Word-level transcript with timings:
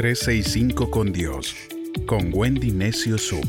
365 0.00 0.90
con 0.90 1.12
Dios, 1.12 1.54
con 2.06 2.30
Wendy 2.32 2.70
Necio 2.70 3.18
Sub. 3.18 3.44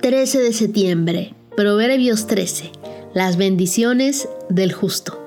...13 0.00 0.42
de 0.42 0.52
septiembre... 0.52 1.34
Proverbios 1.56 2.26
13. 2.26 2.72
Las 3.14 3.36
bendiciones 3.36 4.28
del 4.48 4.72
justo. 4.72 5.22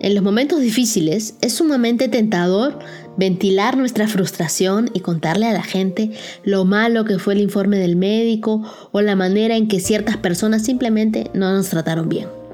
En 0.00 0.14
los 0.14 0.24
momentos 0.24 0.62
difíciles 0.62 1.34
es 1.42 1.52
sumamente 1.52 2.08
tentador 2.08 2.78
ventilar 3.18 3.76
nuestra 3.76 4.08
frustración 4.08 4.88
y 4.94 5.00
contarle 5.00 5.44
a 5.48 5.52
la 5.52 5.62
gente 5.62 6.12
lo 6.44 6.64
malo 6.64 7.04
que 7.04 7.18
fue 7.18 7.34
el 7.34 7.40
informe 7.40 7.76
del 7.76 7.96
médico 7.96 8.62
o 8.90 9.02
la 9.02 9.16
manera 9.16 9.54
en 9.54 9.68
que 9.68 9.80
ciertas 9.80 10.16
personas 10.16 10.64
simplemente 10.64 11.30
no 11.34 11.54
nos 11.54 11.68
trataron 11.68 12.08
bien. 12.08 12.45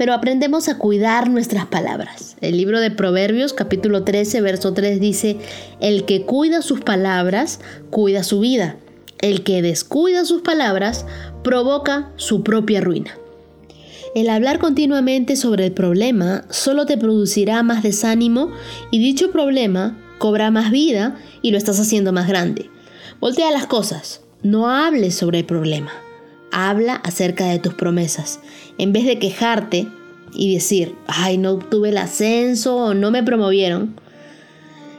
Pero 0.00 0.14
aprendemos 0.14 0.70
a 0.70 0.78
cuidar 0.78 1.28
nuestras 1.28 1.66
palabras. 1.66 2.34
El 2.40 2.56
libro 2.56 2.80
de 2.80 2.90
Proverbios 2.90 3.52
capítulo 3.52 4.02
13 4.02 4.40
verso 4.40 4.72
3 4.72 4.98
dice, 4.98 5.36
el 5.78 6.06
que 6.06 6.22
cuida 6.22 6.62
sus 6.62 6.80
palabras, 6.80 7.60
cuida 7.90 8.22
su 8.22 8.40
vida. 8.40 8.76
El 9.20 9.42
que 9.42 9.60
descuida 9.60 10.24
sus 10.24 10.40
palabras, 10.40 11.04
provoca 11.44 12.12
su 12.16 12.42
propia 12.42 12.80
ruina. 12.80 13.10
El 14.14 14.30
hablar 14.30 14.58
continuamente 14.58 15.36
sobre 15.36 15.66
el 15.66 15.72
problema 15.72 16.46
solo 16.48 16.86
te 16.86 16.96
producirá 16.96 17.62
más 17.62 17.82
desánimo 17.82 18.50
y 18.90 19.00
dicho 19.00 19.30
problema 19.30 19.98
cobra 20.16 20.50
más 20.50 20.70
vida 20.70 21.18
y 21.42 21.50
lo 21.50 21.58
estás 21.58 21.78
haciendo 21.78 22.10
más 22.10 22.26
grande. 22.26 22.70
Voltea 23.20 23.50
las 23.50 23.66
cosas, 23.66 24.22
no 24.42 24.70
hables 24.70 25.14
sobre 25.14 25.40
el 25.40 25.44
problema, 25.44 25.92
habla 26.52 26.96
acerca 26.96 27.46
de 27.46 27.58
tus 27.58 27.74
promesas. 27.74 28.40
En 28.78 28.92
vez 28.92 29.04
de 29.04 29.18
quejarte 29.18 29.88
y 30.32 30.54
decir, 30.54 30.94
ay, 31.06 31.38
no 31.38 31.52
obtuve 31.52 31.90
el 31.90 31.98
ascenso 31.98 32.76
o 32.76 32.94
no 32.94 33.10
me 33.10 33.22
promovieron, 33.22 33.94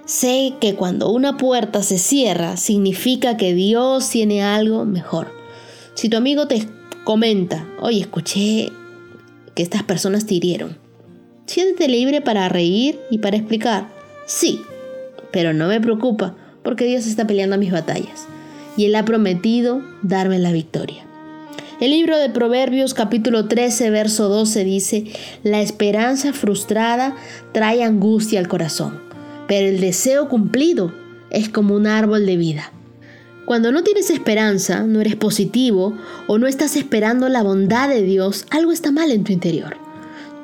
sé 0.06 0.54
que 0.60 0.76
cuando 0.76 1.10
una 1.12 1.38
puerta 1.38 1.84
se 1.84 1.98
cierra 1.98 2.58
significa 2.58 3.38
que 3.38 3.54
Dios 3.54 4.10
tiene 4.10 4.44
algo 4.44 4.86
mejor. 4.86 5.28
Si 5.94 6.10
tu 6.10 6.18
amigo 6.18 6.48
te 6.48 6.68
comenta, 7.04 7.68
oye, 7.80 8.02
escuché 8.02 8.72
que 9.56 9.64
estas 9.64 9.84
personas 9.84 10.26
te 10.26 10.36
hirieron, 10.36 10.78
siéntete 11.46 11.88
libre 11.88 12.22
para 12.22 12.50
reír 12.50 13.00
y 13.10 13.20
para 13.20 13.38
explicar. 13.38 13.88
Sí, 14.26 14.62
pero 15.32 15.54
no 15.54 15.68
me 15.68 15.82
preocupa 15.82 16.36
porque 16.64 16.86
Dios 16.86 17.08
está 17.08 17.26
peleando 17.26 17.58
mis 17.58 17.72
batallas 17.72 18.28
y 18.78 18.86
Él 18.86 18.96
ha 18.96 19.06
prometido 19.06 19.82
darme 20.02 20.40
la 20.40 20.52
victoria. 20.52 21.06
El 21.82 21.90
libro 21.90 22.20
de 22.20 22.30
Proverbios 22.30 22.94
capítulo 22.94 23.48
13 23.48 23.90
verso 23.90 24.30
12 24.30 24.64
dice, 24.64 25.06
la 25.42 25.62
esperanza 25.62 26.32
frustrada 26.32 27.16
trae 27.54 27.84
angustia 27.84 28.40
al 28.40 28.48
corazón, 28.48 29.02
pero 29.48 29.68
el 29.68 29.82
deseo 29.82 30.30
cumplido 30.30 30.94
es 31.32 31.50
como 31.50 31.74
un 31.74 31.88
árbol 31.88 32.28
de 32.28 32.38
vida. 32.38 32.72
Cuando 33.48 33.72
no 33.72 33.82
tienes 33.82 34.12
esperanza, 34.12 34.84
no 34.84 35.02
eres 35.02 35.16
positivo 35.16 35.98
o 36.28 36.38
no 36.38 36.46
estás 36.46 36.76
esperando 36.76 37.30
la 37.30 37.42
bondad 37.42 37.90
de 37.90 38.04
Dios, 38.04 38.46
algo 38.52 38.72
está 38.72 38.92
mal 38.92 39.10
en 39.10 39.24
tu 39.24 39.34
interior. 39.34 39.76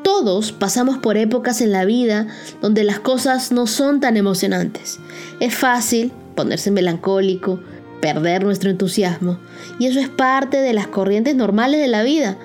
Todos 0.04 0.52
pasamos 0.52 0.98
por 0.98 1.18
épocas 1.18 1.62
en 1.62 1.72
la 1.72 1.86
vida 1.86 2.26
donde 2.64 2.84
las 2.84 3.00
cosas 3.00 3.52
no 3.52 3.68
son 3.68 4.00
tan 4.00 4.18
emocionantes. 4.18 4.98
Es 5.40 5.54
fácil 5.54 6.12
ponerse 6.34 6.72
melancólico, 6.72 7.60
perder 8.02 8.44
nuestro 8.44 8.70
entusiasmo. 8.70 9.40
Y 9.80 9.88
eso 9.88 10.00
es 10.00 10.10
parte 10.10 10.58
de 10.58 10.74
las 10.74 10.88
corrientes 10.88 11.36
normales 11.36 11.80
de 11.80 11.88
la 11.88 12.04
vida. 12.04 12.38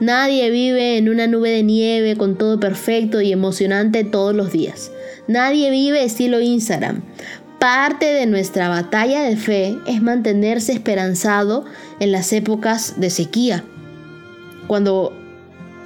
Nadie 0.00 0.50
vive 0.50 0.96
en 0.96 1.08
una 1.08 1.26
nube 1.26 1.50
de 1.50 1.62
nieve 1.62 2.16
con 2.16 2.36
todo 2.36 2.60
perfecto 2.60 3.20
y 3.20 3.32
emocionante 3.32 4.04
todos 4.04 4.34
los 4.34 4.52
días. 4.52 4.90
Nadie 5.26 5.70
vive 5.70 6.04
estilo 6.04 6.40
Instagram. 6.40 7.02
Parte 7.58 8.06
de 8.06 8.26
nuestra 8.26 8.68
batalla 8.68 9.22
de 9.22 9.36
fe 9.36 9.78
es 9.86 10.00
mantenerse 10.00 10.72
esperanzado 10.72 11.66
en 12.00 12.10
las 12.10 12.32
épocas 12.32 12.98
de 12.98 13.10
sequía, 13.10 13.64
cuando 14.66 15.12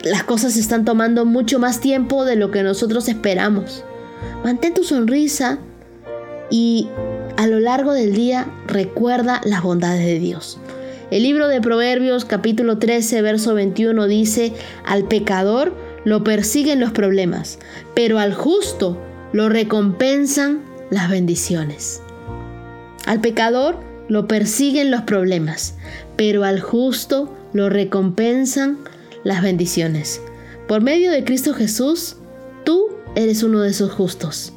las 0.04 0.22
cosas 0.22 0.56
están 0.56 0.84
tomando 0.84 1.24
mucho 1.24 1.58
más 1.58 1.80
tiempo 1.80 2.24
de 2.24 2.36
lo 2.36 2.52
que 2.52 2.62
nosotros 2.62 3.08
esperamos. 3.08 3.84
Mantén 4.44 4.74
tu 4.74 4.84
sonrisa 4.84 5.58
y 6.48 6.88
a 7.36 7.46
lo 7.46 7.58
largo 7.58 7.92
del 7.92 8.14
día 8.14 8.46
recuerda 8.74 9.40
las 9.44 9.62
bondades 9.62 10.04
de 10.04 10.18
Dios. 10.18 10.58
El 11.10 11.22
libro 11.22 11.46
de 11.48 11.60
Proverbios 11.60 12.24
capítulo 12.24 12.78
13 12.78 13.22
verso 13.22 13.54
21 13.54 14.06
dice, 14.08 14.52
al 14.84 15.04
pecador 15.04 15.74
lo 16.04 16.24
persiguen 16.24 16.80
los 16.80 16.90
problemas, 16.90 17.60
pero 17.94 18.18
al 18.18 18.34
justo 18.34 18.98
lo 19.32 19.48
recompensan 19.48 20.62
las 20.90 21.08
bendiciones. 21.08 22.02
Al 23.06 23.20
pecador 23.20 23.78
lo 24.08 24.26
persiguen 24.26 24.90
los 24.90 25.02
problemas, 25.02 25.76
pero 26.16 26.42
al 26.42 26.60
justo 26.60 27.32
lo 27.52 27.70
recompensan 27.70 28.78
las 29.22 29.40
bendiciones. 29.40 30.20
Por 30.66 30.82
medio 30.82 31.12
de 31.12 31.24
Cristo 31.24 31.54
Jesús, 31.54 32.16
tú 32.64 32.88
eres 33.14 33.44
uno 33.44 33.60
de 33.60 33.70
esos 33.70 33.92
justos. 33.92 34.52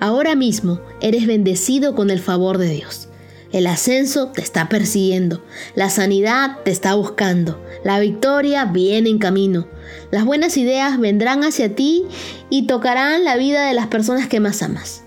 Ahora 0.00 0.36
mismo 0.36 0.80
eres 1.00 1.26
bendecido 1.26 1.96
con 1.96 2.10
el 2.10 2.20
favor 2.20 2.58
de 2.58 2.68
Dios. 2.68 3.07
El 3.50 3.66
ascenso 3.66 4.28
te 4.28 4.42
está 4.42 4.68
persiguiendo, 4.68 5.42
la 5.74 5.88
sanidad 5.88 6.58
te 6.64 6.70
está 6.70 6.94
buscando, 6.94 7.64
la 7.82 7.98
victoria 7.98 8.66
viene 8.66 9.08
en 9.08 9.18
camino. 9.18 9.66
Las 10.10 10.26
buenas 10.26 10.58
ideas 10.58 11.00
vendrán 11.00 11.42
hacia 11.44 11.74
ti 11.74 12.04
y 12.50 12.66
tocarán 12.66 13.24
la 13.24 13.36
vida 13.36 13.66
de 13.66 13.72
las 13.72 13.86
personas 13.86 14.28
que 14.28 14.40
más 14.40 14.62
amas. 14.62 15.02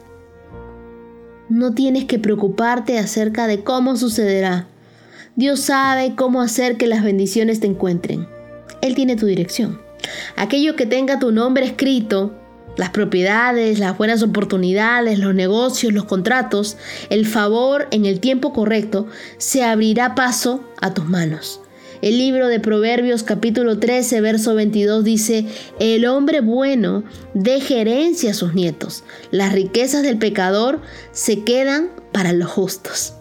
No 1.50 1.75
tienes 1.75 2.06
que 2.06 2.18
preocuparte 2.18 2.97
acerca 2.97 3.46
de 3.46 3.63
cómo 3.63 3.96
sucederá. 3.96 4.68
Dios 5.35 5.59
sabe 5.59 6.16
cómo 6.16 6.41
hacer 6.41 6.78
que 6.78 6.88
las 6.88 7.03
bendiciones 7.03 7.59
te 7.59 7.68
encuentren. 7.68 8.28
Él 8.81 8.96
tiene 8.96 9.16
tu 9.16 9.28
dirección. 9.28 9.80
Aquello 10.35 10.75
que 10.75 10.88
tenga 10.88 11.19
tu 11.19 11.31
nombre 11.31 11.66
escrito, 11.66 12.41
las 12.78 12.90
propiedades, 12.92 13.80
las 13.80 13.98
buenas 13.98 14.24
oportunidades, 14.24 15.20
los 15.20 15.36
negocios, 15.36 15.94
los 15.94 16.06
contratos, 16.06 16.78
el 17.09 17.26
favor 17.26 17.88
en 17.92 18.06
el 18.06 18.20
tiempo 18.20 18.54
correcto, 18.54 19.08
se 19.38 19.64
abrirá 19.64 20.16
paso 20.16 20.64
a 20.80 20.94
tus 20.94 21.06
manos. 21.06 21.62
El 22.02 22.18
libro 22.18 22.48
de 22.48 22.60
Proverbios 22.60 23.22
capítulo 23.22 23.78
13, 23.78 24.22
verso 24.22 24.56
22 24.56 25.04
dice, 25.04 25.46
el 25.80 26.08
hombre 26.08 26.42
bueno 26.42 27.04
deja 27.36 27.76
herencia 27.76 28.31
a 28.31 28.34
sus 28.34 28.56
nietos, 28.56 29.04
las 29.30 29.54
riquezas 29.54 30.02
del 30.02 30.18
pecador 30.18 30.81
se 31.12 31.44
quedan 31.44 31.92
para 32.12 32.34
los 32.34 32.50
justos. 32.50 33.14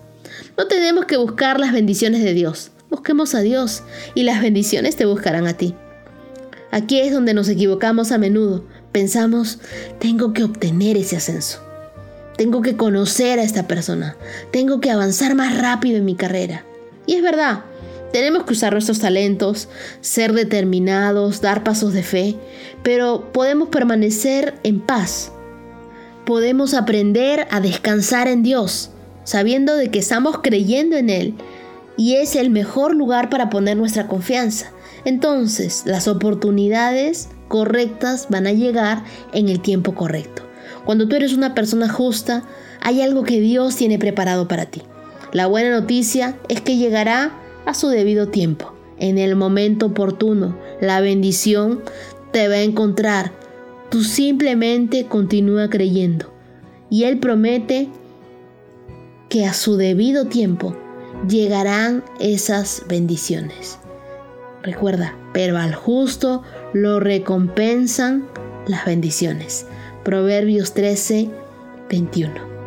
No 0.56 0.66
tenemos 0.66 1.04
que 1.04 1.18
buscar 1.18 1.60
las 1.60 1.72
bendiciones 1.72 2.22
de 2.22 2.32
Dios, 2.32 2.70
busquemos 2.88 3.34
a 3.34 3.40
Dios 3.40 3.82
y 4.14 4.22
las 4.22 4.40
bendiciones 4.40 4.96
te 4.96 5.04
buscarán 5.04 5.46
a 5.46 5.58
ti. 5.58 5.74
Aquí 6.70 7.00
es 7.00 7.12
donde 7.12 7.34
nos 7.34 7.48
equivocamos 7.48 8.12
a 8.12 8.18
menudo. 8.18 8.64
Pensamos, 8.92 9.58
tengo 9.98 10.32
que 10.32 10.42
obtener 10.42 10.96
ese 10.96 11.16
ascenso. 11.16 11.60
Tengo 12.36 12.62
que 12.62 12.76
conocer 12.76 13.38
a 13.38 13.42
esta 13.42 13.68
persona. 13.68 14.16
Tengo 14.50 14.80
que 14.80 14.90
avanzar 14.90 15.34
más 15.34 15.58
rápido 15.58 15.98
en 15.98 16.04
mi 16.04 16.16
carrera. 16.16 16.64
Y 17.06 17.14
es 17.14 17.22
verdad, 17.22 17.64
tenemos 18.12 18.44
que 18.44 18.54
usar 18.54 18.72
nuestros 18.72 18.98
talentos, 18.98 19.68
ser 20.00 20.32
determinados, 20.32 21.40
dar 21.40 21.62
pasos 21.62 21.92
de 21.92 22.02
fe, 22.02 22.36
pero 22.82 23.30
podemos 23.32 23.68
permanecer 23.68 24.54
en 24.64 24.80
paz. 24.80 25.30
Podemos 26.26 26.74
aprender 26.74 27.46
a 27.50 27.60
descansar 27.60 28.26
en 28.26 28.42
Dios, 28.42 28.90
sabiendo 29.22 29.76
de 29.76 29.90
que 29.90 30.00
estamos 30.00 30.38
creyendo 30.42 30.96
en 30.96 31.10
Él 31.10 31.34
y 31.96 32.16
es 32.16 32.34
el 32.34 32.50
mejor 32.50 32.94
lugar 32.94 33.30
para 33.30 33.50
poner 33.50 33.76
nuestra 33.76 34.08
confianza. 34.08 34.72
Entonces, 35.04 35.82
las 35.86 36.08
oportunidades 36.08 37.28
correctas 37.50 38.28
van 38.30 38.46
a 38.46 38.52
llegar 38.52 39.02
en 39.34 39.48
el 39.48 39.60
tiempo 39.60 39.94
correcto. 39.94 40.42
Cuando 40.86 41.08
tú 41.08 41.16
eres 41.16 41.34
una 41.34 41.52
persona 41.52 41.88
justa, 41.88 42.44
hay 42.80 43.02
algo 43.02 43.24
que 43.24 43.40
Dios 43.40 43.74
tiene 43.74 43.98
preparado 43.98 44.46
para 44.46 44.66
ti. 44.66 44.82
La 45.32 45.48
buena 45.48 45.80
noticia 45.80 46.38
es 46.48 46.60
que 46.60 46.76
llegará 46.76 47.32
a 47.66 47.74
su 47.74 47.88
debido 47.88 48.28
tiempo, 48.28 48.72
en 48.98 49.18
el 49.18 49.34
momento 49.34 49.86
oportuno. 49.86 50.56
La 50.80 51.00
bendición 51.00 51.82
te 52.32 52.46
va 52.46 52.54
a 52.54 52.62
encontrar. 52.62 53.32
Tú 53.90 54.04
simplemente 54.04 55.06
continúa 55.06 55.68
creyendo. 55.68 56.32
Y 56.88 57.04
Él 57.04 57.18
promete 57.18 57.88
que 59.28 59.44
a 59.44 59.54
su 59.54 59.76
debido 59.76 60.26
tiempo 60.26 60.76
llegarán 61.28 62.04
esas 62.20 62.84
bendiciones. 62.88 63.80
Recuerda, 64.62 65.14
pero 65.32 65.58
al 65.58 65.74
justo 65.74 66.42
lo 66.72 67.00
recompensan 67.00 68.26
las 68.66 68.84
bendiciones. 68.84 69.66
Proverbios 70.04 70.74
13, 70.74 71.30
21. 71.88 72.59